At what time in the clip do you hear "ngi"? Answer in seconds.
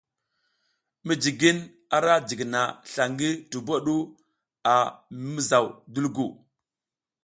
3.11-3.29